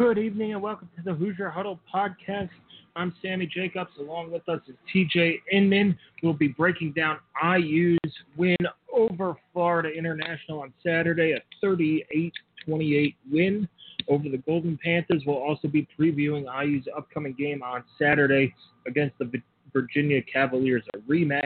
[0.00, 2.48] Good evening and welcome to the Hoosier Huddle podcast.
[2.96, 3.90] I'm Sammy Jacobs.
[4.00, 5.98] Along with us is TJ Inman.
[6.22, 7.98] We'll be breaking down IU's
[8.34, 8.56] win
[8.90, 12.32] over Florida International on Saturday, a 38
[12.64, 13.68] 28 win
[14.08, 15.24] over the Golden Panthers.
[15.26, 18.54] We'll also be previewing IU's upcoming game on Saturday
[18.86, 19.30] against the
[19.70, 21.42] Virginia Cavaliers, a rematch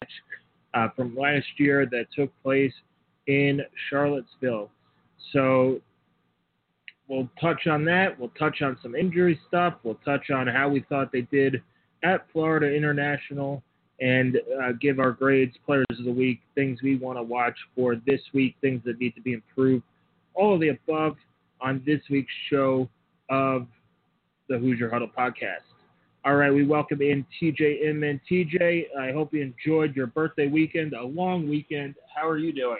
[0.73, 2.73] uh, from last year that took place
[3.27, 4.69] in Charlottesville.
[5.33, 5.81] So
[7.07, 8.19] we'll touch on that.
[8.19, 9.75] We'll touch on some injury stuff.
[9.83, 11.61] We'll touch on how we thought they did
[12.03, 13.63] at Florida International
[14.01, 17.95] and uh, give our grades, players of the week, things we want to watch for
[18.05, 19.83] this week, things that need to be improved.
[20.33, 21.15] All of the above
[21.61, 22.89] on this week's show
[23.29, 23.67] of
[24.49, 25.63] the Hoosier Huddle podcast.
[26.25, 28.19] All right, we welcome in TJ Inman.
[28.29, 31.95] TJ, I hope you enjoyed your birthday weekend, a long weekend.
[32.13, 32.79] How are you doing?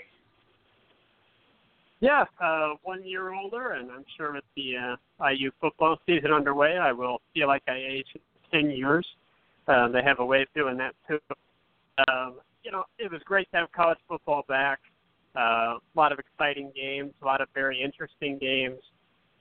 [2.06, 6.78] Yeah, uh, one year older, and I'm sure with the uh, IU football season underway,
[6.78, 8.20] I will feel like I aged
[8.52, 9.08] 10 years.
[9.68, 11.18] Uh, they have a way of doing that too.
[12.08, 14.82] Um, you know, it was great to have college football back.
[15.36, 18.78] Uh, a lot of exciting games, a lot of very interesting games.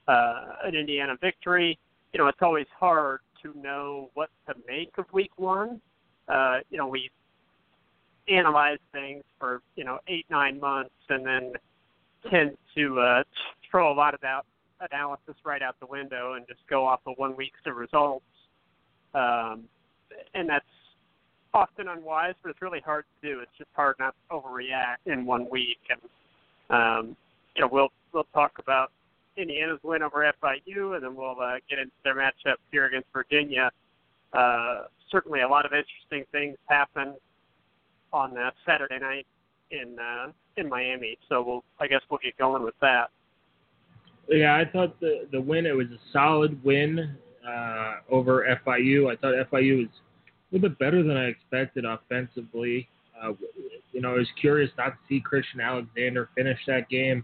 [0.07, 1.77] Uh, an Indiana victory.
[2.13, 5.79] You know, it's always hard to know what to make of Week One.
[6.27, 7.11] Uh, you know, we
[8.27, 11.53] analyze things for you know eight nine months, and then
[12.29, 13.23] tend to uh,
[13.69, 14.41] throw a lot of that
[14.91, 18.25] analysis right out the window and just go off of one week's results.
[19.13, 19.63] Um,
[20.33, 20.65] and that's
[21.53, 23.39] often unwise, but it's really hard to do.
[23.39, 25.79] It's just hard not to overreact in one week.
[25.89, 26.01] And
[26.69, 27.17] um,
[27.55, 28.91] you know, we'll we'll talk about
[29.37, 33.71] Indiana's win over FIU, and then we'll uh, get into their matchup here against Virginia.
[34.33, 37.15] Uh, certainly, a lot of interesting things happened
[38.11, 39.25] on uh, Saturday night
[39.71, 41.17] in uh, in Miami.
[41.29, 43.09] So we'll, I guess, we'll get going with that.
[44.27, 47.15] Yeah, I thought the the win it was a solid win
[47.47, 49.11] uh, over FIU.
[49.11, 52.87] I thought FIU was a little bit better than I expected offensively.
[53.21, 53.33] Uh,
[53.91, 57.23] you know, I was curious not to see Christian Alexander finish that game.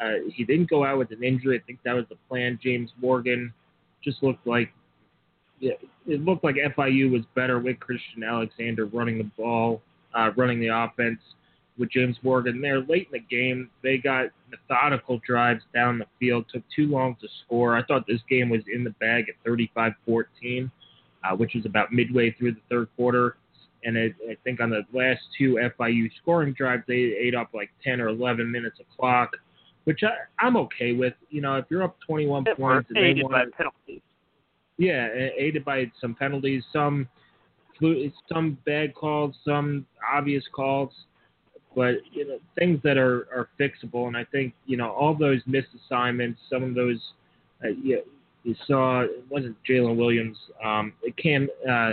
[0.00, 1.58] Uh, he didn't go out with an injury.
[1.58, 2.58] I think that was the plan.
[2.62, 3.52] James Morgan
[4.02, 4.70] just looked like
[5.60, 5.72] yeah,
[6.06, 9.80] it looked like FIU was better with Christian Alexander running the ball,
[10.14, 11.20] uh, running the offense
[11.78, 13.70] with James Morgan there late in the game.
[13.82, 17.76] They got methodical drives down the field, took too long to score.
[17.76, 20.70] I thought this game was in the bag at 35 14,
[21.24, 23.36] uh, which was about midway through the third quarter.
[23.84, 27.70] And it, I think on the last two FIU scoring drives, they ate up like
[27.82, 29.32] 10 or 11 minutes of clock,
[29.84, 30.14] which I,
[30.44, 31.14] I'm okay with.
[31.30, 34.00] You know, if you're up 21 it points and they want penalties.
[34.76, 37.08] Yeah, aided by some penalties, some
[38.32, 40.90] some bad calls, some obvious calls
[41.74, 44.06] but you know things that are are fixable.
[44.06, 47.00] And I think you know all those missed assignments, some of those
[47.64, 48.02] uh, you,
[48.42, 50.92] you saw it wasn't Jalen Williams, um,
[51.22, 51.92] Cam uh,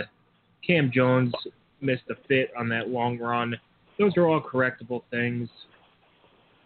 [0.66, 1.32] Cam Jones
[1.80, 3.58] missed a fit on that long run.
[3.98, 5.48] Those are all correctable things.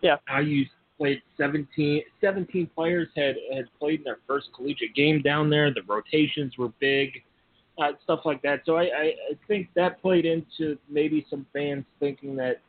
[0.02, 5.22] Yeah, I used played 17, 17 players had had played in their first collegiate game
[5.22, 5.72] down there.
[5.72, 7.22] The rotations were big.
[7.78, 8.60] Uh, stuff like that.
[8.64, 12.62] So I, I, I think that played into maybe some fans thinking that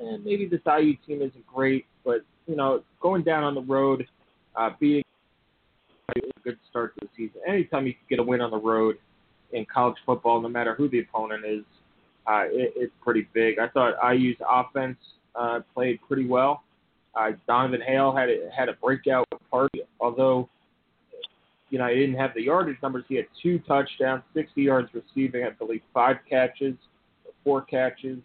[0.00, 4.06] eh, maybe this IU team isn't great, but you know, going down on the road,
[4.56, 5.04] uh, beating
[6.16, 7.40] a good start to the season.
[7.46, 8.96] Anytime you can get a win on the road
[9.52, 11.64] in college football, no matter who the opponent is,
[12.26, 13.58] uh, it, it's pretty big.
[13.58, 14.96] I thought IU's offense
[15.34, 16.62] uh, played pretty well.
[17.14, 20.48] Uh, Donovan Hale had a, had a breakout party, although
[21.70, 23.04] you know he didn't have the yardage numbers.
[23.08, 26.74] He had two touchdowns, 60 yards receiving, I believe, five catches,
[27.44, 28.18] four catches.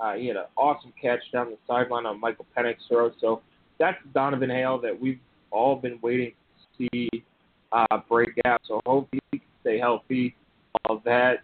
[0.00, 3.10] Uh, he had an awesome catch down the sideline on Michael Penix's throw.
[3.20, 3.42] So
[3.78, 5.18] that's Donovan Hale that we've
[5.50, 6.32] all been waiting
[6.78, 7.24] to see
[7.72, 8.60] uh, break out.
[8.66, 10.34] So hopefully he can stay healthy.
[10.84, 11.38] All that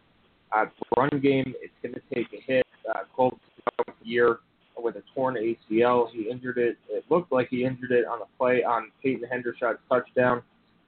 [0.52, 0.66] uh,
[0.96, 2.66] run game, it's going to take a hit.
[2.88, 3.40] Uh, Colts
[4.02, 4.38] year
[4.76, 6.10] with a torn ACL.
[6.10, 6.76] He injured it.
[6.88, 10.42] It looked like he injured it on the play on Peyton Hendershot's touchdown,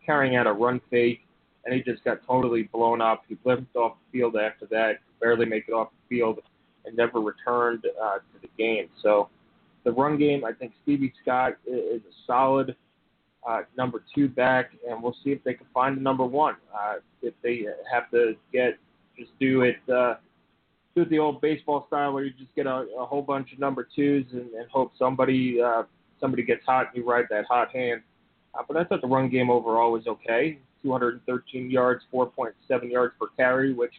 [0.05, 1.21] carrying out a run fake,
[1.65, 3.25] and he just got totally blown up.
[3.29, 6.41] He limped off the field after that, barely make it off the field,
[6.87, 8.89] and never returned uh, to the game.
[9.03, 9.29] So
[9.85, 12.77] the run game, I think Stevie Scott is a solid
[13.47, 16.57] uh, number two back, and we'll see if they can find a number one.
[16.75, 18.79] Uh, if they have to get
[19.19, 20.15] just do it uh,
[20.95, 23.59] do it the old baseball style where you just get a, a whole bunch of
[23.59, 25.85] number twos and, and hope somebody uh,
[26.21, 28.03] somebody gets hot and you ride that hot hand.
[28.55, 30.59] Uh, but I thought the run game overall was okay.
[30.83, 32.53] 213 yards, 4.7
[32.91, 33.93] yards per carry, which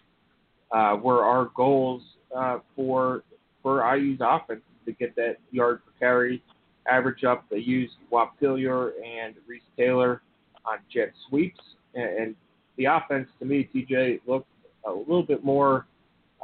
[0.72, 2.02] uh, were our goals
[2.36, 3.24] uh, for
[3.64, 6.42] for IU's offense to get that yard per carry
[6.90, 7.46] average up.
[7.50, 10.22] They used Whop Philyor and Reese Taylor
[10.66, 11.60] on jet sweeps,
[11.94, 12.36] and, and
[12.78, 14.48] the offense to me, TJ looked
[14.86, 15.88] a little bit more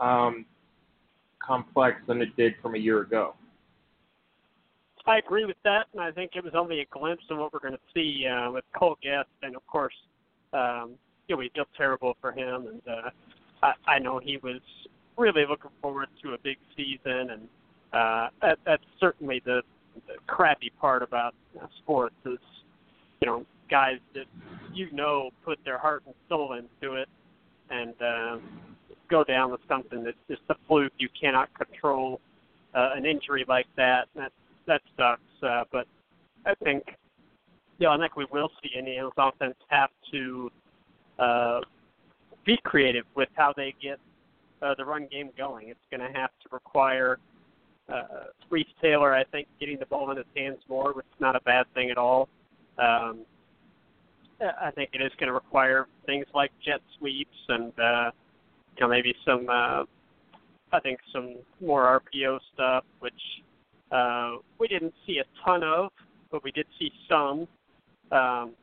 [0.01, 0.45] um,
[1.39, 3.35] complex than it did from a year ago.
[5.05, 7.59] I agree with that, and I think it was only a glimpse of what we're
[7.59, 9.93] going to see uh, with Cole Gest, and of course,
[10.53, 10.91] um,
[11.27, 13.09] you know, we feel terrible for him, and uh,
[13.61, 14.61] I, I know he was
[15.17, 17.47] really looking forward to a big season, and
[17.93, 19.61] uh, that, that's certainly the,
[20.07, 21.35] the crappy part about
[21.79, 22.39] sports is,
[23.21, 24.25] you know, guys that
[24.73, 27.07] you know put their heart and soul into it,
[27.69, 28.37] and uh,
[29.09, 30.93] go down with something that's just a fluke.
[30.97, 32.19] You cannot control
[32.73, 34.07] uh, an injury like that.
[34.15, 34.31] That
[34.67, 35.21] that sucks.
[35.41, 35.87] Uh, but
[36.45, 36.83] I think,
[37.79, 40.51] yeah, I think we will see Indiana's offense have to
[41.19, 41.59] uh,
[42.45, 43.99] be creative with how they get
[44.63, 45.69] uh, the run game going.
[45.69, 47.19] It's going to have to require
[47.89, 51.35] uh, Reese Taylor, I think, getting the ball in his hands more, which is not
[51.35, 52.29] a bad thing at all.
[52.77, 53.25] Um,
[54.41, 58.11] I think it is going to require things like jet sweeps and uh,
[58.75, 59.83] you know maybe some uh,
[60.71, 63.13] I think some more RPO stuff, which
[63.91, 65.91] uh, we didn't see a ton of,
[66.31, 67.47] but we did see some.
[68.11, 68.53] Um,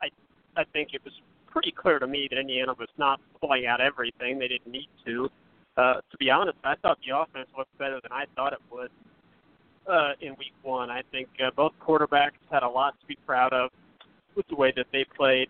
[0.00, 0.08] I
[0.56, 1.12] I think it was
[1.58, 4.38] pretty clear to me that Indiana was not pulling out everything.
[4.38, 5.28] They didn't need to.
[5.76, 8.90] Uh, to be honest, I thought the offense looked better than I thought it would
[9.90, 10.88] uh, in Week One.
[10.88, 13.70] I think uh, both quarterbacks had a lot to be proud of
[14.36, 15.48] with the way that they played.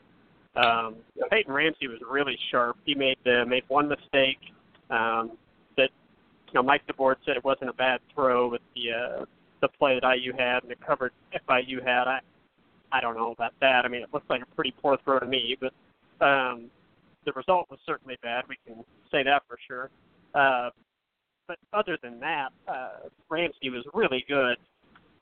[0.56, 0.96] Um,
[1.30, 2.78] Peyton Ramsey was really sharp.
[2.86, 4.38] He made uh, made one mistake
[4.88, 5.32] um,
[5.76, 5.90] that
[6.46, 9.24] you know Mike DeBord said it wasn't a bad throw with the uh,
[9.60, 11.12] the play that IU had and the coverage
[11.46, 12.08] FIU had.
[12.08, 12.20] I
[12.92, 13.84] I don't know about that.
[13.84, 15.74] I mean, it looks like a pretty poor throw to me, but
[16.20, 16.70] um,
[17.24, 18.44] the result was certainly bad.
[18.48, 19.90] We can say that for sure.
[20.34, 20.70] Uh,
[21.46, 24.56] but other than that, uh, Ramsey was really good.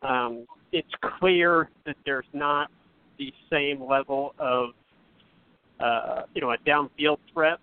[0.02, 2.70] Um, it's clear that there's not
[3.18, 4.70] the same level of
[5.80, 7.58] uh, you know, a downfield threat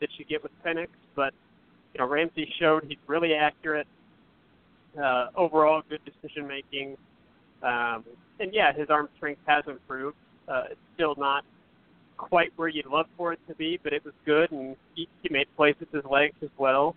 [0.00, 0.88] that you get with Penix.
[1.14, 1.34] But
[1.94, 3.86] you know, Ramsey showed he's really accurate.
[5.02, 6.96] Uh, overall, good decision making.
[7.62, 8.04] Um,
[8.40, 10.16] and yeah, his arm strength has improved.
[10.48, 11.44] Uh, it's still not
[12.22, 15.28] quite where you'd love for it to be, but it was good, and he, he
[15.30, 16.96] made plays with his legs as well.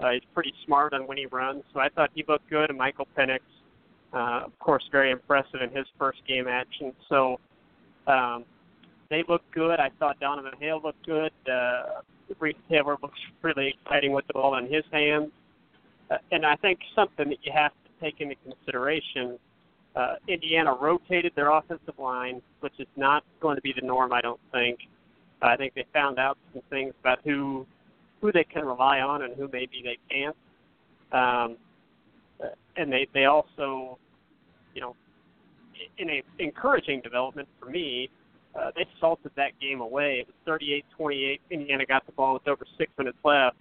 [0.00, 2.68] Uh, he's pretty smart on when he runs, so I thought he looked good.
[2.68, 3.40] And Michael Penix,
[4.12, 6.92] uh, of course, very impressive in his first game action.
[7.08, 7.40] So
[8.06, 8.44] um,
[9.08, 9.80] they looked good.
[9.80, 11.32] I thought Donovan Hale looked good.
[11.50, 12.00] Uh,
[12.38, 15.30] Reese Taylor looks really exciting with the ball in his hands.
[16.10, 19.38] Uh, and I think something that you have to take into consideration.
[19.96, 24.20] Uh, Indiana rotated their offensive line, which is not going to be the norm, I
[24.20, 24.80] don't think.
[25.40, 27.66] I think they found out some things about who
[28.20, 30.36] who they can rely on and who maybe they can't.
[31.12, 31.56] Um,
[32.76, 33.98] and they they also,
[34.74, 34.96] you know,
[35.98, 38.10] in a encouraging development for me,
[38.54, 40.24] uh, they salted that game away.
[40.26, 40.60] It was
[40.98, 41.40] 38-28.
[41.50, 43.56] Indiana got the ball with over six minutes left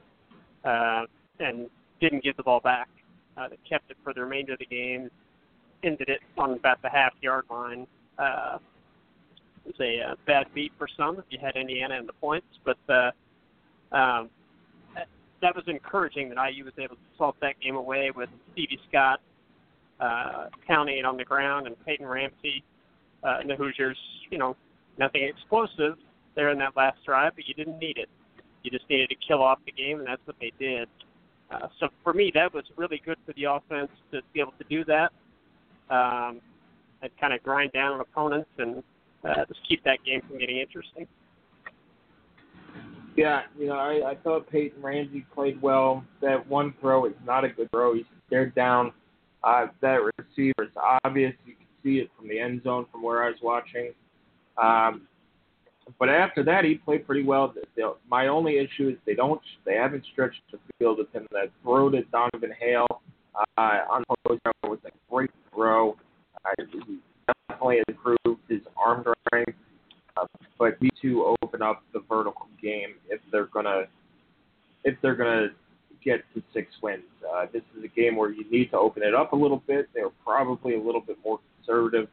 [0.64, 1.04] uh,
[1.40, 2.90] and didn't give the ball back.
[3.38, 5.10] Uh, they kept it for the remainder of the game,
[5.86, 7.88] ended it on about the half yard line.
[8.18, 8.58] Uh,
[9.66, 12.48] it was a uh, bad beat for some if you had Indiana in the points,
[12.64, 13.12] but uh,
[13.96, 14.30] um,
[15.42, 19.22] that, was encouraging that IU was able to salt that game away with Stevie Scott
[20.00, 22.64] uh, counting it on the ground and Peyton Ramsey
[23.24, 23.98] uh, and the Hoosiers,
[24.30, 24.56] you know,
[24.98, 25.98] nothing explosive
[26.36, 28.10] there in that last drive, but you didn't need it.
[28.64, 30.88] You just needed to kill off the game, and that's what they did.
[31.52, 34.66] Uh, so for me, that was really good for the offense to be able to
[34.70, 35.12] do that
[35.90, 36.42] um,
[37.02, 38.84] and kind of grind down on opponents and
[39.24, 41.08] uh, just keep that game from getting interesting.
[43.16, 46.04] Yeah, you know, I, I thought Peyton Ramsey played well.
[46.22, 47.94] That one throw is not a good throw.
[47.94, 48.92] He stared down
[49.44, 50.64] uh, that receiver.
[50.64, 51.34] It's obvious.
[51.46, 53.92] You can see it from the end zone from where I was watching.
[54.62, 55.08] Um,
[56.00, 57.54] but after that, he played pretty well.
[58.10, 61.28] My only issue is they don't, they haven't stretched the field with him.
[61.32, 62.88] That throw to Donovan Hale
[63.58, 65.96] uh, on was a great throw.
[66.46, 67.00] Uh, he
[67.50, 69.58] definitely improved his arm strength,
[70.18, 70.26] uh,
[70.60, 73.84] but these two open up the vertical game if they're gonna
[74.84, 75.48] if they're gonna
[76.04, 77.04] get to six wins.
[77.34, 79.90] Uh, this is a game where you need to open it up a little bit.
[79.94, 82.08] They're probably a little bit more conservative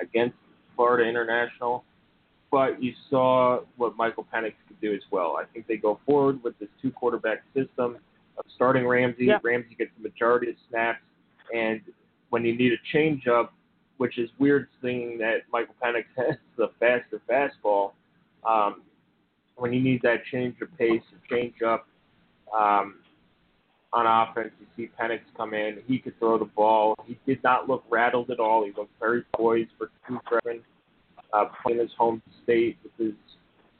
[0.00, 0.36] against
[0.74, 1.84] Florida International,
[2.50, 5.36] but you saw what Michael Penix could do as well.
[5.40, 7.98] I think they go forward with this two quarterback system
[8.36, 9.26] of starting Ramsey.
[9.26, 9.38] Yeah.
[9.42, 11.00] Ramsey gets the majority of snaps,
[11.54, 11.80] and
[12.30, 13.52] when you need a change up,
[13.98, 17.92] which is weird seeing that Michael Penix has the faster fastball,
[18.46, 18.82] um,
[19.56, 21.86] when you need that change of pace and change up
[22.56, 22.96] um,
[23.92, 25.78] on offense, you see Penix come in.
[25.86, 26.94] He could throw the ball.
[27.06, 28.64] He did not look rattled at all.
[28.64, 30.62] He looked very poised for two freshman,
[31.32, 33.14] uh, playing his home state with his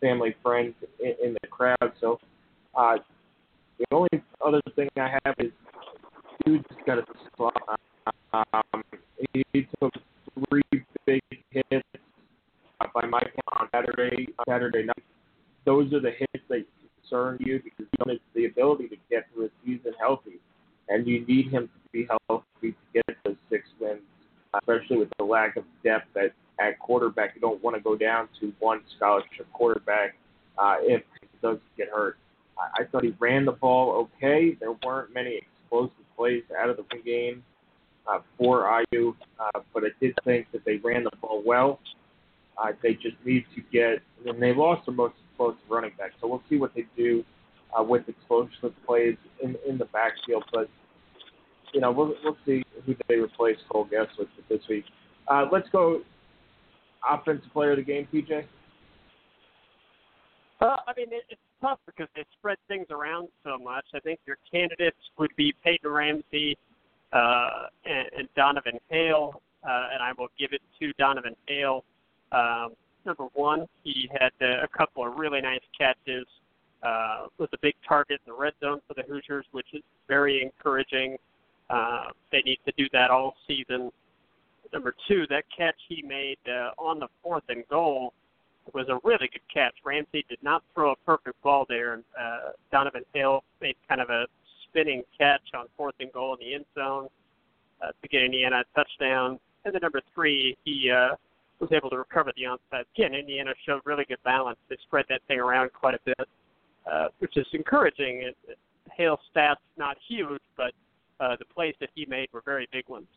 [0.00, 1.92] family friends in, in the crowd.
[2.00, 2.18] So
[2.74, 2.96] uh,
[3.78, 4.08] the only
[4.44, 5.52] other thing I have is
[6.44, 7.78] dude's got a spot.
[8.52, 8.84] Um,
[9.32, 9.92] he, took
[10.48, 11.86] three big hits
[12.94, 15.04] by Mike on Saturday Saturday night.
[15.64, 16.64] Those are the hits that
[17.00, 20.38] concern you because he has the ability to get through a season healthy,
[20.88, 24.00] and you need him to be healthy to get those six wins,
[24.54, 27.34] especially with the lack of depth at, at quarterback.
[27.34, 30.16] You don't want to go down to one scholarship quarterback
[30.58, 32.18] uh, if he does get hurt.
[32.58, 34.56] I thought he ran the ball okay.
[34.58, 37.42] There weren't many explosive plays out of the game
[38.08, 41.80] uh, for IU, uh, but I did think that they ran the ball well.
[42.58, 46.12] Uh, they just need to get, and they lost their most explosive running back.
[46.20, 47.24] So we'll see what they do
[47.78, 50.44] uh, with explosive plays in in the backfield.
[50.52, 50.68] But
[51.74, 54.84] you know, we'll we'll see who they replace Cole Gest with this week.
[55.28, 56.02] Uh, let's go
[57.08, 58.44] offensive player of the game, TJ.
[60.60, 63.84] Uh, I mean, it, it's tough because they spread things around so much.
[63.94, 66.56] I think your candidates would be Peyton Ramsey
[67.12, 71.84] uh, and, Donovan Hale, uh, and I will give it to Donovan Hale.
[72.32, 72.72] Um,
[73.04, 76.26] number one, he had uh, a couple of really nice catches.
[76.82, 80.42] Uh, was a big target in the red zone for the Hoosiers, which is very
[80.42, 81.16] encouraging.
[81.70, 83.90] Uh, they need to do that all season.
[84.72, 88.12] Number two, that catch he made uh, on the fourth and goal
[88.74, 89.74] was a really good catch.
[89.84, 91.94] Ramsey did not throw a perfect ball there.
[91.94, 94.26] and Uh, Donovan Hale made kind of a
[94.76, 97.08] spinning catch on fourth and goal in the end zone
[97.82, 99.38] uh, to get Indiana a touchdown.
[99.64, 101.16] And then number three, he uh,
[101.60, 102.84] was able to recover the onside.
[102.96, 104.58] Again, Indiana showed really good balance.
[104.68, 106.28] They spread that thing around quite a bit,
[106.90, 108.22] uh, which is encouraging.
[108.22, 108.58] It, it,
[108.96, 110.72] Hale's stats not huge, but
[111.20, 113.08] uh, the plays that he made were very big ones.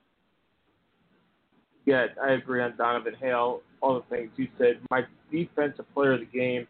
[1.86, 3.62] Yeah, I agree on Donovan Hale.
[3.82, 4.80] All the things you said.
[4.90, 6.68] My defensive player of the game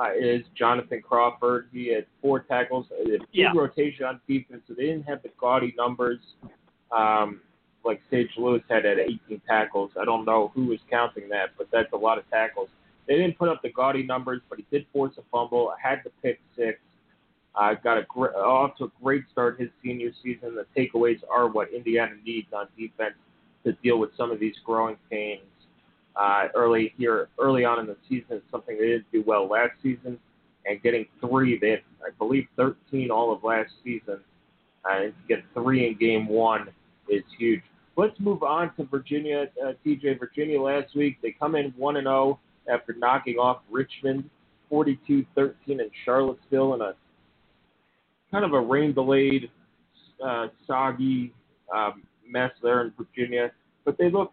[0.00, 1.68] uh, is Jonathan Crawford.
[1.72, 3.52] He had four tackles, a big Yeah.
[3.54, 6.18] rotation on defense, so they didn't have the gaudy numbers
[6.90, 7.40] um,
[7.84, 9.92] like Sage Lewis had at 18 tackles.
[10.00, 12.68] I don't know who was counting that, but that's a lot of tackles.
[13.06, 15.72] They didn't put up the gaudy numbers, but he did force a fumble.
[15.82, 16.78] Had the pick six.
[17.54, 20.54] Uh, got a gr- off to a great start his senior season.
[20.54, 23.14] The takeaways are what Indiana needs on defense
[23.64, 25.42] to deal with some of these growing pains
[26.16, 28.42] uh, early here, early on in the season.
[28.50, 30.18] Something they didn't do well last season,
[30.66, 34.20] and getting three, they had, I believe, 13 all of last season,
[34.84, 36.68] uh, and to get three in game one
[37.08, 37.62] is huge.
[37.96, 39.46] Let's move on to Virginia.
[39.62, 42.38] Uh, TJ, Virginia last week they come in one and zero
[42.72, 44.28] after knocking off Richmond
[44.70, 45.26] 42-13
[45.66, 46.94] in Charlottesville in a
[48.30, 49.50] kind of a rain delayed,
[50.24, 51.34] uh, soggy
[51.74, 53.50] um, mess there in Virginia.
[53.84, 54.32] But they look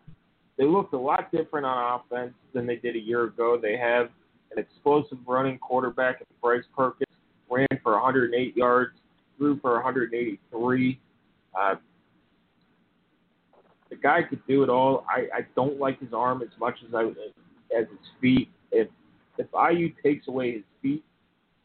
[0.58, 3.60] they looked a lot different on offense than they did a year ago.
[3.62, 4.10] They have
[4.52, 7.12] an explosive running quarterback in Bryce Perkins,
[7.50, 8.94] ran for 108 yards,
[9.38, 11.00] threw for 183.
[11.58, 11.76] Uh,
[13.90, 15.06] the guy could do it all.
[15.10, 17.04] I, I don't like his arm as much as I
[17.78, 18.50] as his feet.
[18.72, 18.88] If
[19.38, 21.04] if IU takes away his feet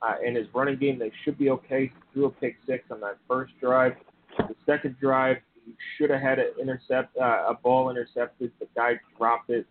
[0.03, 1.87] uh, and his running game, they should be okay.
[1.87, 3.95] He threw a pick six on that first drive.
[4.39, 5.39] The second drive,
[5.97, 8.53] should have had an intercept, uh, a ball intercepted.
[8.61, 9.67] The guy dropped it.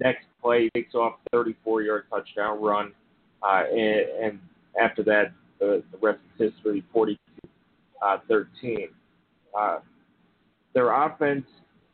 [0.00, 2.92] Next play, takes off 34-yard touchdown run,
[3.42, 4.40] uh, and, and
[4.80, 6.82] after that, the, the rest is history.
[6.94, 8.88] 42-13.
[9.58, 9.78] Uh,
[10.74, 11.44] their offense,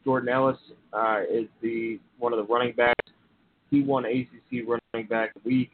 [0.04, 0.56] Jordan Ellis
[0.92, 3.10] uh, is the one of the running backs.
[3.70, 5.70] He won ACC running back week.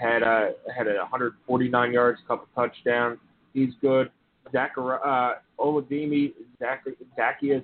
[0.00, 3.18] Had a had a 149 yards, couple touchdowns.
[3.52, 4.10] He's good.
[4.52, 7.62] Zachari- uh, Olamide Zaccheaus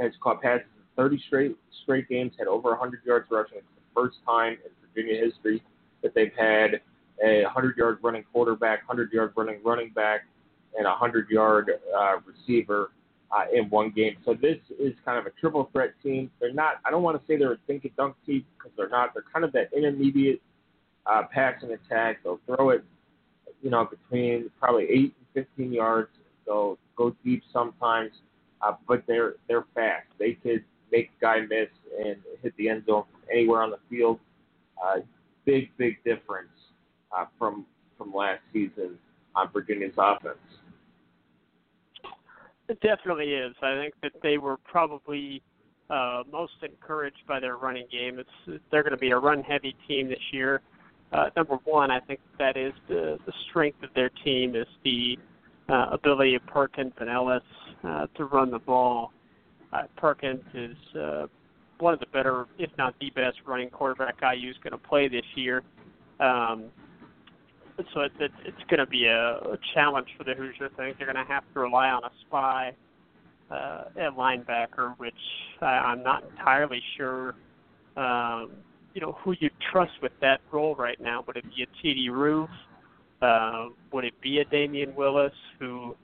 [0.00, 2.32] has caught passes in 30 straight straight games.
[2.38, 3.58] Had over 100 yards rushing.
[3.58, 5.62] It's the first time in Virginia history
[6.02, 6.80] that they've had
[7.22, 10.26] a 100 yard running quarterback, 100 yard running running back,
[10.76, 12.90] and a 100 yard uh, receiver
[13.30, 14.16] uh, in one game.
[14.24, 16.30] So this is kind of a triple threat team.
[16.40, 16.76] They're not.
[16.84, 19.14] I don't want to say they're a dink and dunk team because they're not.
[19.14, 20.40] They're kind of that intermediate
[21.06, 22.18] uh, passing attack.
[22.22, 22.84] They'll throw it,
[23.62, 26.10] you know, between probably eight and fifteen yards.
[26.46, 28.12] They'll go deep sometimes,
[28.62, 30.06] uh, but they're they're fast.
[30.18, 31.68] They could make a guy miss
[32.04, 34.18] and hit the end zone from anywhere on the field.
[34.82, 35.00] Uh,
[35.44, 36.48] big big difference
[37.16, 37.64] uh, from
[37.96, 38.98] from last season
[39.34, 40.36] on Virginia's offense.
[42.68, 43.54] It definitely is.
[43.62, 45.42] I think that they were probably
[45.90, 48.18] uh, most encouraged by their running game.
[48.18, 50.62] It's they're going to be a run-heavy team this year.
[51.12, 55.18] Uh, number one, I think that is the the strength of their team is the
[55.68, 57.42] uh, ability of Perkins and Ellis
[57.84, 59.12] uh, to run the ball.
[59.72, 61.26] Uh, Perkins is uh,
[61.78, 65.08] one of the better, if not the best, running quarterback IU is going to play
[65.08, 65.62] this year.
[66.20, 66.66] Um,
[67.92, 70.70] so it, it, it's going to be a, a challenge for the Hoosiers.
[70.74, 72.72] I think they're going to have to rely on a spy
[73.50, 75.14] uh, at linebacker, which
[75.60, 77.34] I, I'm not entirely sure.
[77.96, 78.52] Um,
[78.94, 81.22] you know who you trust with that role right now.
[81.26, 82.08] Would it be a T.D.
[82.10, 82.48] Roof?
[83.20, 85.94] Uh, would it be a Damian Willis, who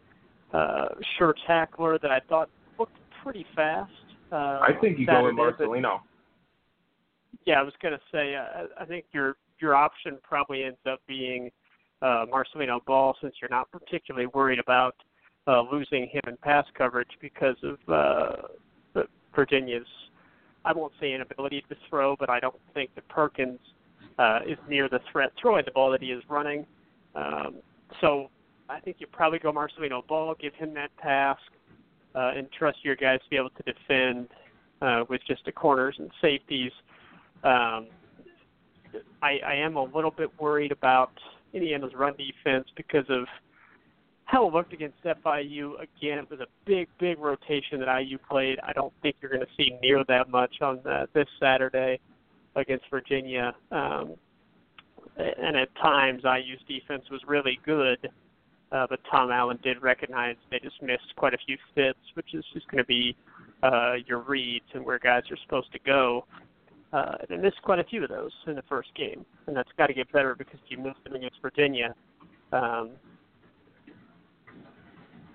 [0.52, 3.90] uh, sure tackler that I thought looked pretty fast?
[4.32, 6.00] Uh, I think you Saturday, go with Marcelino.
[6.00, 10.78] But, yeah, I was going to say uh, I think your your option probably ends
[10.90, 11.50] up being
[12.02, 14.94] uh, Marcelino Ball, since you're not particularly worried about
[15.46, 19.02] uh, losing him in pass coverage because of uh,
[19.34, 19.86] Virginia's,
[20.64, 23.58] I won't say inability to throw, but I don't think that Perkins
[24.18, 26.66] uh, is near the threat throwing the ball that he is running.
[27.14, 27.56] Um,
[28.00, 28.30] so
[28.68, 31.40] I think you probably go Marcelino Ball, give him that task,
[32.14, 34.28] uh, and trust your guys to be able to defend
[34.82, 36.72] uh, with just the corners and safeties.
[37.42, 37.88] Um,
[39.22, 41.12] I, I am a little bit worried about
[41.52, 43.26] Indiana's run defense because of
[44.32, 45.74] it looked against FIU.
[45.74, 48.58] Again, it was a big, big rotation that IU played.
[48.62, 51.98] I don't think you're going to see near that much on the, this Saturday
[52.56, 53.54] against Virginia.
[53.70, 54.14] Um,
[55.16, 58.08] and at times, IU's defense was really good,
[58.72, 62.44] uh, but Tom Allen did recognize they just missed quite a few fits, which is
[62.54, 63.16] just going to be
[63.62, 66.24] uh, your reads and where guys are supposed to go.
[66.92, 69.68] Uh, and they missed quite a few of those in the first game, and that's
[69.78, 71.94] got to get better because you missed them against Virginia,
[72.52, 72.90] um,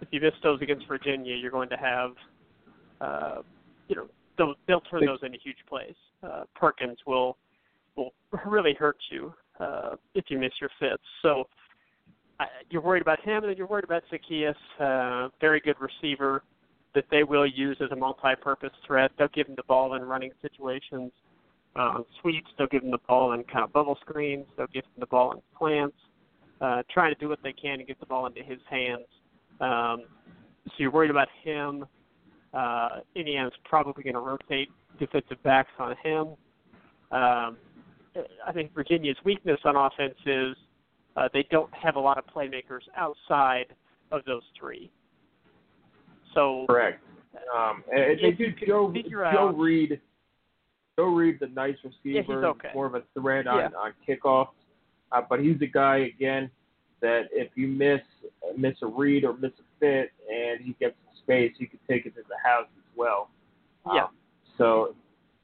[0.05, 2.11] if you miss those against Virginia, you're going to have,
[3.01, 3.41] uh,
[3.87, 5.95] you know, they'll they'll turn those into huge plays.
[6.23, 7.37] Uh, Perkins will
[7.95, 8.13] will
[8.45, 11.03] really hurt you uh, if you miss your fits.
[11.21, 11.45] So
[12.39, 16.43] uh, you're worried about him, and then you're worried about Zaccheaus, uh, very good receiver
[16.93, 19.11] that they will use as a multi-purpose threat.
[19.17, 21.11] They'll give him the ball in running situations
[21.75, 22.47] uh, on sweeps.
[22.57, 24.45] They'll give him the ball in kind of bubble screens.
[24.55, 25.97] They'll give him the ball in plants,
[26.61, 29.05] uh, trying to do what they can to get the ball into his hands.
[29.61, 30.03] Um,
[30.65, 31.85] so you're worried about him.
[32.53, 36.27] Uh, Indiana's probably going to rotate defensive backs on him.
[37.11, 37.57] Um,
[38.45, 40.55] I think Virginia's weakness on offense is
[41.17, 43.65] uh, they don't have a lot of playmakers outside
[44.11, 44.89] of those three.
[46.33, 47.03] So correct.
[47.55, 49.99] Um, and they do Joe Joe out, Reed
[50.97, 52.69] Joe Reed's a nice receiver, yeah, okay.
[52.73, 53.69] more of a threat on, yeah.
[53.77, 54.47] on kickoffs.
[55.11, 56.49] Uh, but he's a guy again
[57.01, 58.01] that if you miss
[58.57, 62.05] miss a read or miss a fit and he gets some space, he could take
[62.05, 63.29] it to the house as well.
[63.93, 64.03] Yeah.
[64.03, 64.09] Um,
[64.57, 64.95] so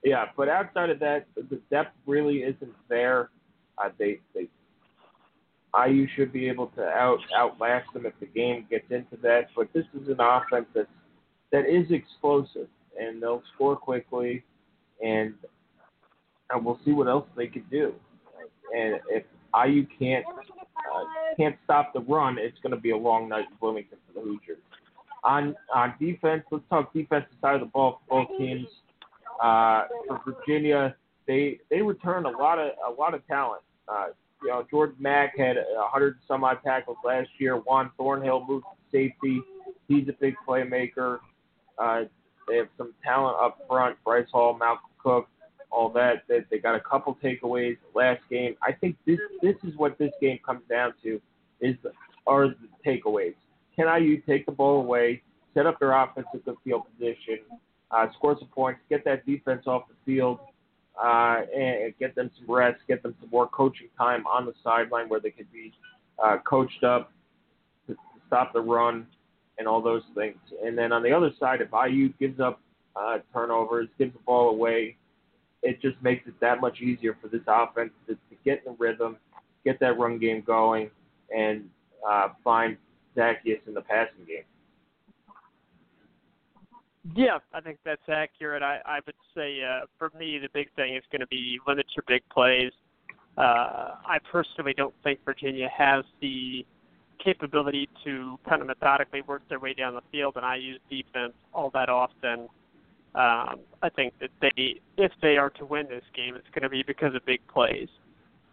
[0.03, 3.29] yeah, but outside of that, the depth really isn't there.
[3.77, 4.47] Uh, they they
[5.87, 9.47] IU should be able to out outlast them if the game gets into that.
[9.55, 10.87] But this is an offense that's
[11.51, 12.67] that is explosive
[12.99, 14.43] and they'll score quickly
[15.03, 15.33] and
[16.49, 17.93] and we'll see what else they could do.
[18.75, 19.23] And if
[19.55, 20.25] IU can't
[20.93, 21.03] uh,
[21.37, 24.21] can't stop the run, it's going to be a long night in Bloomington for the
[24.21, 24.57] Hoosiers.
[25.23, 28.67] On on defense, let's talk defensive side of the ball for both teams.
[29.41, 30.95] Uh, for Virginia,
[31.27, 33.61] they they return a lot of a lot of talent.
[33.87, 34.07] Uh,
[34.41, 37.55] you know, Jordan Mack had a hundred some odd tackles last year.
[37.57, 39.41] Juan Thornhill moved to safety.
[39.87, 41.19] He's a big playmaker.
[41.77, 42.03] Uh,
[42.47, 43.97] they have some talent up front.
[44.03, 45.27] Bryce Hall, Malcolm Cook,
[45.71, 46.23] all that.
[46.27, 48.55] They, they got a couple takeaways last game.
[48.61, 51.21] I think this this is what this game comes down to
[51.59, 51.75] is
[52.27, 52.55] are the
[52.85, 53.35] takeaways.
[53.75, 55.21] Can IU take the ball away,
[55.53, 57.39] set up their offensive good field position,
[57.91, 60.39] uh, score some points, get that defense off the field,
[61.01, 65.07] uh, and get them some rest, get them some more coaching time on the sideline
[65.09, 65.71] where they could be
[66.23, 67.11] uh, coached up
[67.87, 69.07] to, to stop the run
[69.57, 70.37] and all those things.
[70.63, 72.59] And then on the other side, if IU gives up
[72.95, 74.97] uh, turnovers, gives the ball away.
[75.63, 78.77] It just makes it that much easier for this offense to, to get in the
[78.79, 79.17] rhythm,
[79.63, 80.89] get that run game going,
[81.35, 81.69] and
[82.07, 82.77] uh, find
[83.15, 84.43] Zaccheaus in the passing game.
[87.15, 88.61] Yeah, I think that's accurate.
[88.61, 91.87] I, I would say uh, for me the big thing is going to be limit
[91.95, 92.71] your big plays.
[93.37, 96.65] Uh, I personally don't think Virginia has the
[97.23, 101.71] capability to kind of methodically work their way down the field, and IU's defense all
[101.73, 102.47] that often.
[103.13, 106.69] Um, I think that they, if they are to win this game, it's going to
[106.69, 107.89] be because of big plays.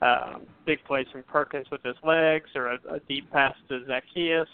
[0.02, 4.46] Um, big plays from Perkins with his legs, or a, a deep pass to Zaccheaus,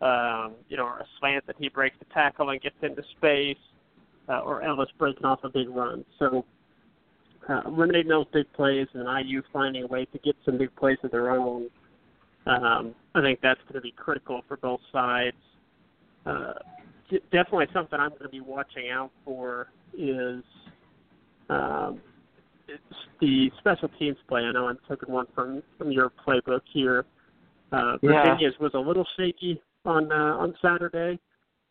[0.00, 3.56] um, you know, or a slant that he breaks the tackle and gets into space,
[4.28, 6.04] uh, or Ellis breaking off a big run.
[6.18, 6.44] So
[7.48, 10.98] uh, eliminating those big plays and IU finding a way to get some big plays
[11.02, 11.68] of their own,
[12.46, 15.36] um, I think that's going to be critical for both sides.
[16.26, 16.54] Uh,
[17.32, 20.42] definitely something I'm going to be watching out for is
[21.48, 22.00] um,
[23.20, 24.42] the special teams play.
[24.42, 27.04] I know I'm taking one from from your playbook here.
[27.72, 28.64] Uh, Virginia's yeah.
[28.64, 31.18] was a little shaky on uh, on Saturday.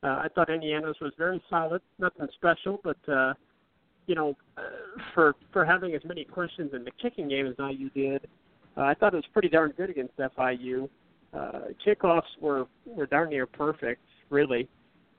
[0.02, 3.34] Uh, I thought Indiana's was very solid, nothing special, but uh,
[4.08, 4.62] you know, uh,
[5.14, 8.28] for for having as many questions in the kicking game as IU did,
[8.78, 10.90] uh, I thought it was pretty darn good against FIU.
[11.34, 14.68] Uh, kickoffs were were darn near perfect, really.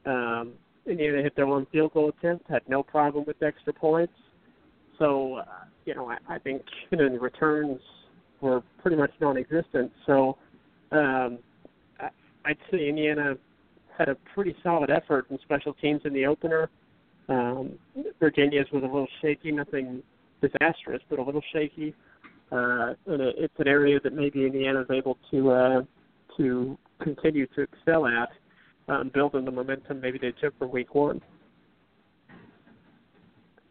[0.06, 0.52] Um,
[0.86, 4.12] Indiana hit their one field goal attempt, had no problem with extra points.
[4.98, 5.44] So, uh,
[5.84, 7.80] you know, I, I think you know, the returns
[8.40, 9.92] were pretty much non-existent.
[10.06, 10.36] So,
[10.92, 11.38] um,
[11.98, 12.08] I,
[12.44, 13.36] I'd say Indiana
[13.96, 16.70] had a pretty solid effort in special teams in the opener.
[17.28, 17.72] Um,
[18.18, 20.02] Virginia's was a little shaky, nothing
[20.40, 21.94] disastrous, but a little shaky.
[22.50, 25.82] Uh, and it, it's an area that maybe Indiana's able to uh,
[26.36, 28.30] to continue to excel at,
[28.90, 31.20] um, building the momentum maybe they took for Week One.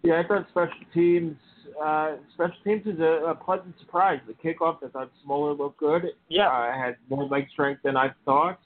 [0.04, 1.36] Yeah, I thought special teams
[1.82, 4.20] uh, special teams is a, a pleasant surprise.
[4.28, 6.04] The kickoff, I thought Smolar looked good.
[6.28, 8.60] Yeah, uh, had more leg strength than I thought.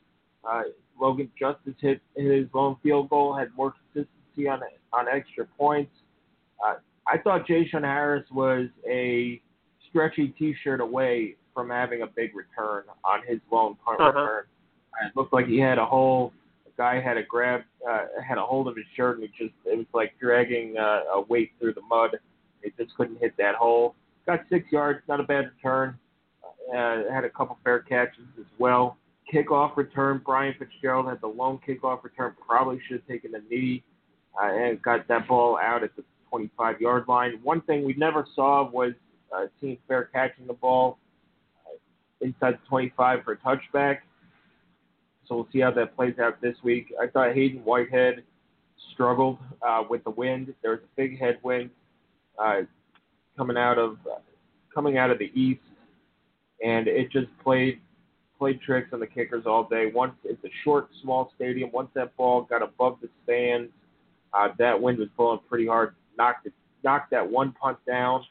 [0.50, 0.63] Uh,
[1.00, 4.62] Logan Justice hit his lone field goal, had more consistency on
[4.92, 5.92] on extra points.
[6.66, 6.76] Uh,
[7.08, 9.42] I thought J-Shun Harris was a
[9.89, 14.08] stretchy T-shirt away from having a big return on his lone punt uh-huh.
[14.08, 14.44] return.
[15.06, 16.32] It looked like he had a whole
[16.78, 19.78] guy had a grab, uh, had a hold of his shirt, and it just it
[19.78, 22.18] was like dragging uh, a weight through the mud.
[22.62, 23.96] It just couldn't hit that hole.
[24.26, 25.98] Got six yards, not a bad return.
[26.74, 28.98] Uh, had a couple fair catches as well.
[29.32, 32.34] Kickoff return, Brian Fitzgerald had the lone kickoff return.
[32.48, 33.84] Probably should have taken a knee
[34.42, 37.40] uh, and got that ball out at the 25 yard line.
[37.44, 38.94] One thing we never saw was
[39.36, 41.00] uh, team fair catching the ball
[41.66, 44.00] uh, inside the 25 for a touchback.
[45.28, 46.94] So we'll see how that plays out this week.
[47.02, 48.24] I thought Haydon Whitehead
[48.94, 50.54] struggled uh, with the wind.
[50.62, 51.70] There was a big headwind
[52.38, 52.62] uh,
[53.38, 54.20] coming out of uh,
[54.74, 55.62] coming out of the east,
[56.64, 57.80] and it just played
[58.38, 59.92] played tricks on the kickers all day.
[59.94, 61.72] Once it's a short, small stadium.
[61.72, 63.72] Once that ball got above the stands,
[64.34, 65.96] uh, that wind was blowing pretty hard.
[66.18, 68.24] Knocked it, knocked that one punt down,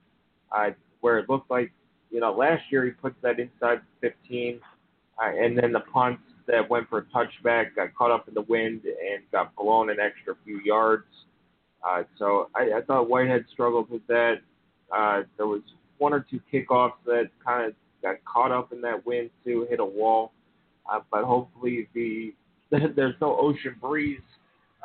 [0.55, 1.73] uh, where it looked like
[2.11, 4.61] you know last year he puts that inside 15,
[5.19, 8.43] uh, and then the punts that went for a touchback got caught up in the
[8.43, 11.05] wind and got blown an extra few yards.
[11.87, 14.37] Uh, so I, I thought Whitehead struggled with that.
[14.95, 15.63] Uh, there was
[15.99, 19.81] one or two kickoffs that kind of got caught up in that wind too, hit
[19.81, 20.33] a wall.
[20.91, 22.35] Uh, but hopefully the
[22.71, 24.21] there's no ocean breeze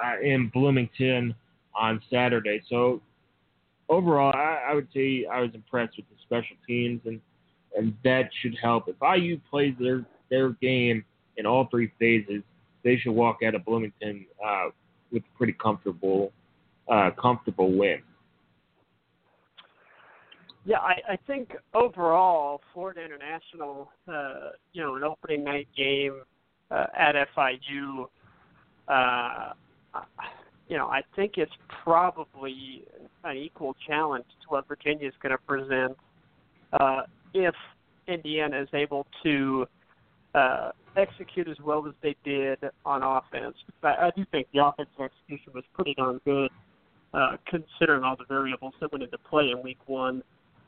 [0.03, 1.33] uh, in Bloomington
[1.75, 2.61] on Saturday.
[2.69, 3.01] So
[3.89, 7.21] overall, I, I would say I was impressed with the special teams, and
[7.75, 8.87] and that should help.
[8.87, 11.03] If IU plays their their game
[11.37, 12.43] in all three phases,
[12.83, 14.69] they should walk out of Bloomington uh,
[15.11, 16.31] with a pretty comfortable,
[16.89, 18.01] uh, comfortable win.
[20.65, 26.21] Yeah, I, I think overall, Florida International, uh, you know, an opening night game
[26.69, 28.07] uh, at FIU,
[28.89, 29.53] uh,
[30.67, 31.51] you know, I think it's
[31.83, 32.83] probably
[33.23, 35.97] an equal challenge to what Virginia is going to present
[36.73, 37.55] uh, if
[38.07, 39.65] Indiana is able to
[40.37, 43.55] uh, execute as well as they did on offense.
[43.83, 46.51] I, I do think the offensive execution was pretty darn good,
[47.13, 50.23] uh, considering all the variables that went into play in Week One.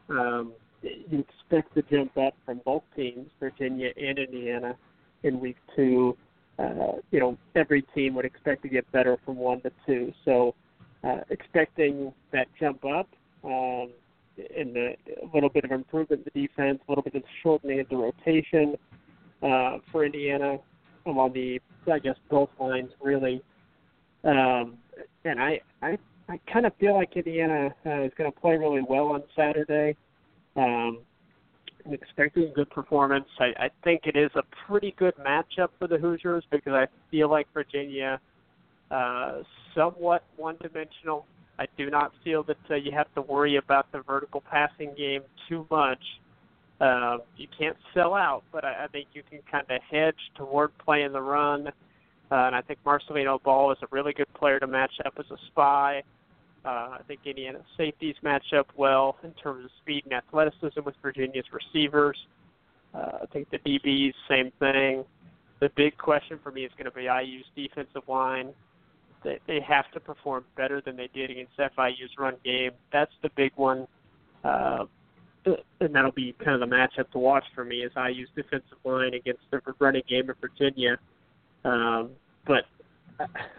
[0.10, 4.76] Um, you expect to jump up from both teams, Virginia and Indiana,
[5.24, 6.18] in Week Two.
[6.58, 10.14] Uh, you know, every team would expect to get better from one to two.
[10.26, 10.56] So,
[11.04, 13.08] uh, expecting that jump up.
[13.44, 13.92] Um,
[14.56, 17.82] in the, a little bit of improvement in the defense, a little bit of shortening
[17.82, 18.76] of the rotation,
[19.40, 20.58] for Indiana
[21.06, 21.60] along the
[21.92, 23.42] I guess both lines really.
[24.24, 24.78] Um,
[25.26, 25.98] and I I
[26.28, 29.96] I kind of feel like Indiana uh, is going to play really well on Saturday.
[30.56, 31.00] Um,
[31.86, 33.26] I'm expecting a good performance.
[33.40, 37.32] I, I think it is a pretty good matchup for the Hoosiers because I feel
[37.32, 38.20] like Virginia
[38.92, 39.42] uh,
[39.76, 41.26] somewhat one-dimensional.
[41.58, 45.22] I do not feel that uh, you have to worry about the vertical passing game
[45.48, 46.00] too much.
[46.00, 46.29] Uh,
[47.38, 51.12] you can't sell out, but I, I think you can kind of hedge toward playing
[51.12, 51.68] the run.
[52.32, 55.26] Uh, and I think Marcelino Ball is a really good player to match up as
[55.32, 56.04] a spy.
[56.64, 60.96] Uh, I think Indiana safeties match up well in terms of speed and athleticism with
[61.02, 62.18] Virginia's receivers.
[62.94, 65.06] Uh, I think the DBs, same thing.
[65.60, 68.54] The big question for me is going to be IU's defensive line.
[69.24, 72.72] They, they have to perform better than they did against FIU's run game.
[72.92, 73.88] That's the big one.
[74.44, 74.86] Uh,
[75.46, 79.14] and that'll be kind of the matchup to watch for me is IU's defensive line
[79.14, 80.98] against the running game of Virginia.
[81.64, 82.12] Um,
[82.46, 82.66] but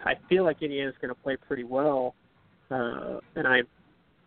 [0.05, 2.15] I feel like Indiana's going to play pretty well,
[2.69, 3.61] uh, and I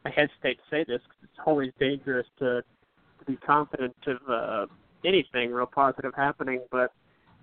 [0.05, 2.63] I hesitate to say this because it's always dangerous to
[3.19, 4.67] to be confident of uh,
[5.05, 6.61] anything real positive happening.
[6.71, 6.93] But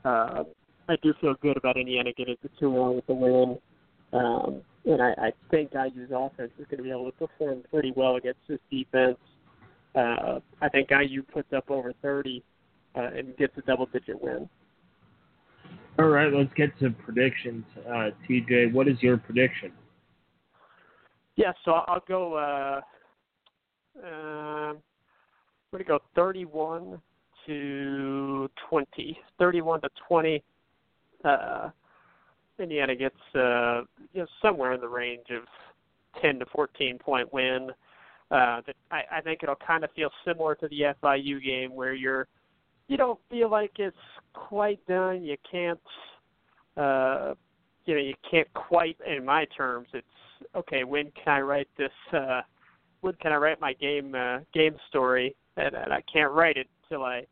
[0.05, 0.43] uh,
[0.87, 3.57] I do feel good about Indiana getting to two one with the win.
[4.13, 7.93] Um, and I, I think IU's offense is going to be able to perform pretty
[7.95, 9.17] well against this defense.
[9.95, 12.43] Uh, I think IU puts up over 30
[12.95, 14.49] uh, and gets a double-digit win.
[15.99, 17.65] All right, let's get to predictions.
[17.87, 19.71] Uh, TJ, what is your prediction?
[21.35, 22.35] Yeah, so I'll go.
[22.35, 22.81] Uh,
[24.01, 24.77] uh, I'm
[25.71, 27.01] going to go 31
[27.47, 29.19] to 20.
[29.39, 30.43] 31 to 20.
[31.23, 31.69] Uh,
[32.59, 33.81] Indiana gets uh,
[34.13, 35.43] you know somewhere in the range of
[36.21, 37.69] 10 to 14 point win.
[37.69, 37.73] Uh,
[38.65, 42.27] that I, I think it'll kind of feel similar to the FIU game where you're
[42.87, 43.95] you don't feel like it's
[44.33, 45.23] quite done.
[45.23, 45.79] You can't
[46.77, 47.33] uh,
[47.85, 49.89] you know you can't quite in my terms.
[49.93, 50.07] It's
[50.55, 50.83] okay.
[50.83, 51.91] When can I write this?
[52.13, 52.41] Uh,
[53.01, 55.35] when can I write my game uh, game story?
[55.57, 57.25] And, and I can't write it until I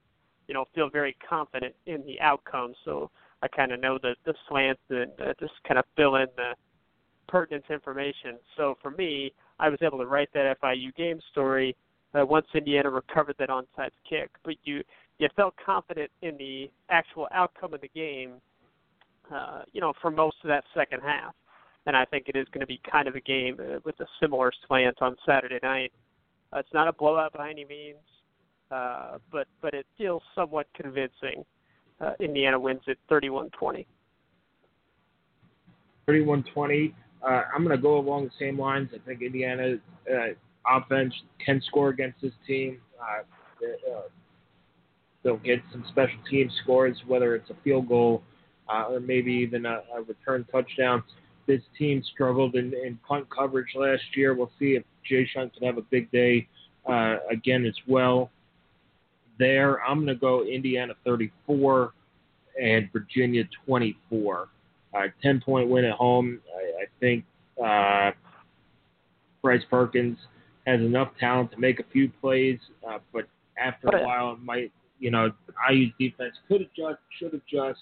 [0.48, 2.74] you know feel very confident in the outcome.
[2.84, 3.10] So
[3.42, 6.56] I kind of know the the slants and uh, just kind of fill in the
[7.30, 8.38] pertinent information.
[8.58, 11.76] So for me, I was able to write that FIU game story
[12.14, 14.30] uh, once Indiana recovered that onside kick.
[14.44, 14.84] But you
[15.18, 18.34] you felt confident in the actual outcome of the game,
[19.34, 21.34] uh, you know, for most of that second half.
[21.86, 24.06] And I think it is going to be kind of a game uh, with a
[24.22, 25.92] similar slant on Saturday night.
[26.54, 27.98] Uh, it's not a blowout by any means,
[28.72, 31.44] uh, but but it feels somewhat convincing
[32.02, 33.86] uh, Indiana wins it 31-20.
[36.08, 36.94] 31-20.
[37.24, 38.90] Uh, I'm going to go along the same lines.
[38.94, 39.76] I think Indiana
[40.12, 40.28] uh,
[40.68, 42.80] offense can score against this team.
[43.00, 43.24] Uh,
[43.66, 44.02] uh,
[45.24, 48.24] they'll get some special team scores, whether it's a field goal
[48.70, 51.04] uh, or maybe even a, a return touchdown.
[51.48, 54.34] This team struggled in, in punt coverage last year.
[54.34, 56.48] We'll see if J-Shun can have a big day
[56.88, 58.30] uh, again as well
[59.40, 59.82] there.
[59.84, 61.94] I'm going to go Indiana 34
[62.62, 64.50] and Virginia 24.
[64.94, 66.40] Uh, 10 point win at home.
[66.80, 67.26] I, think
[67.64, 68.12] uh,
[69.42, 70.18] Bryce Perkins
[70.66, 74.72] has enough talent to make a few plays, uh, but after a while, it might,
[75.00, 75.32] you know,
[75.70, 77.80] IU's defense could adjust, should adjust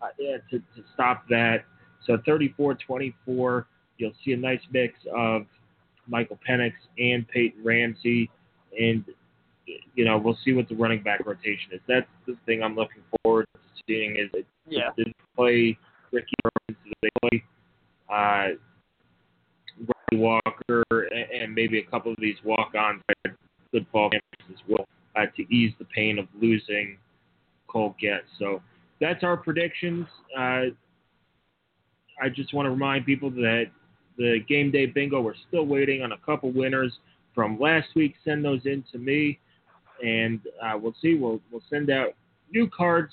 [0.00, 1.64] uh, yeah, to, to stop that.
[2.06, 3.66] So 34 24,
[3.98, 5.42] you'll see a nice mix of
[6.08, 8.30] Michael Penix and Peyton Ramsey.
[8.78, 9.04] And
[9.94, 11.80] you know, we'll see what the running back rotation is.
[11.86, 14.90] That's the thing I'm looking forward to seeing is it, yeah.
[14.96, 15.78] did play
[16.10, 17.44] Ricky Burns, did they play
[18.12, 18.48] uh,
[20.12, 23.02] Walker, and, and maybe a couple of these walk-ons
[23.72, 26.98] good ball games as well uh, to ease the pain of losing
[27.68, 28.24] Cole Gest.
[28.38, 28.60] So
[29.00, 30.06] that's our predictions.
[30.36, 30.66] Uh,
[32.20, 33.64] I just want to remind people that
[34.18, 36.92] the game day bingo, we're still waiting on a couple winners
[37.34, 38.14] from last week.
[38.24, 39.38] Send those in to me
[40.02, 41.14] and uh, we'll see.
[41.14, 42.10] We'll we'll send out
[42.52, 43.12] new cards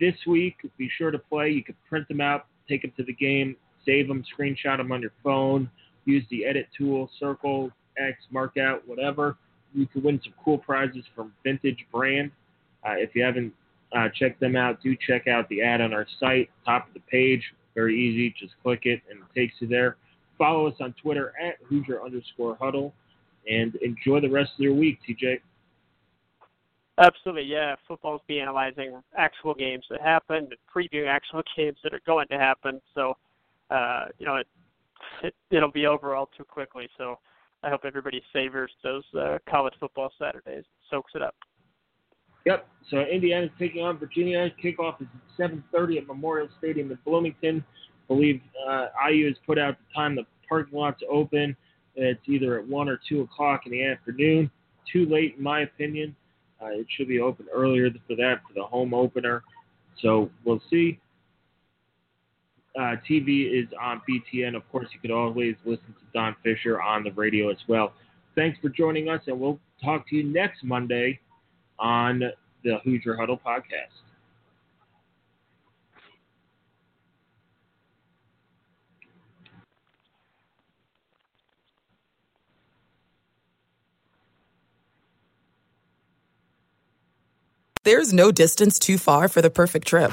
[0.00, 0.56] this week.
[0.78, 1.50] Be sure to play.
[1.50, 5.00] You can print them out, take them to the game, save them, screenshot them on
[5.00, 5.70] your phone.
[6.04, 9.36] Use the edit tool, circle X, mark out, whatever.
[9.74, 12.30] You can win some cool prizes from Vintage Brand.
[12.86, 13.52] Uh, if you haven't
[13.96, 17.00] uh, checked them out, do check out the ad on our site, top of the
[17.10, 17.42] page.
[17.74, 18.34] Very easy.
[18.38, 19.96] Just click it and it takes you there.
[20.36, 22.92] Follow us on Twitter at Hoosier underscore huddle
[23.48, 25.40] and enjoy the rest of your week, TJ.
[26.98, 27.74] Absolutely, yeah.
[27.88, 32.38] Football's be analyzing actual games that happened and previewing actual games that are going to
[32.38, 32.80] happen.
[32.94, 33.16] So,
[33.70, 34.46] uh, you know, it,
[35.22, 36.88] it it'll be over all too quickly.
[36.98, 37.18] So,
[37.62, 41.34] I hope everybody savors those uh, college football Saturdays, soaks it up.
[42.44, 42.66] Yep.
[42.90, 44.50] So Indiana's taking on Virginia.
[44.62, 45.06] Kickoff is
[45.38, 47.64] at 7:30 at Memorial Stadium in Bloomington.
[47.88, 51.56] I believe uh, IU has put out the time the parking lot's open.
[51.94, 54.50] It's either at one or two o'clock in the afternoon.
[54.92, 56.16] Too late, in my opinion.
[56.60, 59.42] Uh, it should be open earlier for that for the home opener.
[60.00, 60.98] So we'll see.
[62.76, 64.56] Uh, TV is on BTN.
[64.56, 67.92] Of course, you could always listen to Don Fisher on the radio as well.
[68.34, 71.20] Thanks for joining us, and we'll talk to you next Monday
[71.78, 72.22] on
[72.64, 74.02] the Hoosier Huddle podcast.
[87.84, 90.12] There's no distance too far for the perfect trip.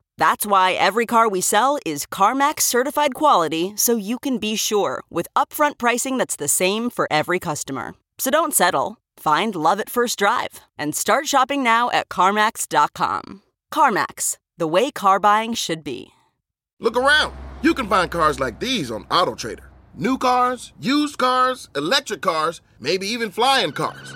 [0.21, 5.01] That's why every car we sell is CarMax certified quality so you can be sure
[5.09, 7.95] with upfront pricing that's the same for every customer.
[8.19, 8.97] So don't settle.
[9.17, 13.41] Find love at first drive and start shopping now at CarMax.com.
[13.73, 16.09] CarMax, the way car buying should be.
[16.79, 17.35] Look around.
[17.63, 19.69] You can find cars like these on AutoTrader.
[19.95, 24.13] New cars, used cars, electric cars, maybe even flying cars.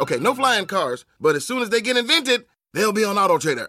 [0.00, 3.68] Okay, no flying cars, but as soon as they get invented, they'll be on AutoTrader.